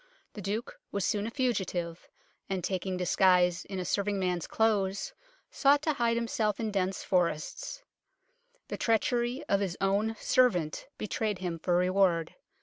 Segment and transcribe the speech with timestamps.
[0.33, 2.09] The Duke was soon a fugitive,
[2.49, 5.13] and taking disguise in a serving man's clothes
[5.51, 7.83] sought to hide himself in dense forests.
[8.69, 12.33] The treachery of his own servant betrayed him for reward.